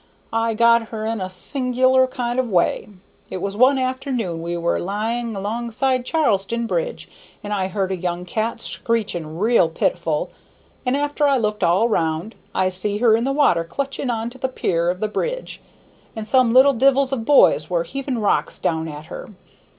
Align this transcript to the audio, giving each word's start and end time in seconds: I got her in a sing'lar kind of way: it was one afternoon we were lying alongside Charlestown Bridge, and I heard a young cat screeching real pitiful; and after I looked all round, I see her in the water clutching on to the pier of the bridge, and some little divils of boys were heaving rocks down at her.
I 0.33 0.55
got 0.55 0.87
her 0.87 1.05
in 1.05 1.21
a 1.21 1.29
sing'lar 1.29 2.07
kind 2.07 2.39
of 2.39 2.49
way: 2.49 2.89
it 3.29 3.39
was 3.39 3.55
one 3.55 3.77
afternoon 3.77 4.41
we 4.41 4.57
were 4.57 4.79
lying 4.79 5.35
alongside 5.35 6.05
Charlestown 6.05 6.65
Bridge, 6.65 7.07
and 7.43 7.53
I 7.53 7.67
heard 7.67 7.91
a 7.91 7.95
young 7.95 8.25
cat 8.25 8.59
screeching 8.61 9.37
real 9.37 9.69
pitiful; 9.69 10.31
and 10.87 10.97
after 10.97 11.27
I 11.27 11.37
looked 11.37 11.63
all 11.63 11.87
round, 11.87 12.33
I 12.55 12.67
see 12.69 12.97
her 12.97 13.15
in 13.15 13.25
the 13.25 13.31
water 13.31 13.63
clutching 13.63 14.09
on 14.09 14.31
to 14.31 14.39
the 14.39 14.49
pier 14.49 14.89
of 14.89 15.01
the 15.01 15.07
bridge, 15.07 15.61
and 16.15 16.27
some 16.27 16.51
little 16.51 16.73
divils 16.73 17.13
of 17.13 17.23
boys 17.23 17.69
were 17.69 17.83
heaving 17.83 18.17
rocks 18.17 18.57
down 18.57 18.87
at 18.87 19.05
her. 19.05 19.29